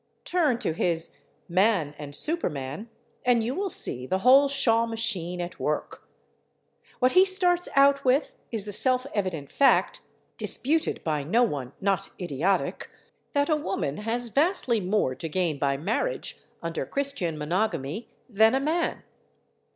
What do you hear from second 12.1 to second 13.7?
idiotic, that a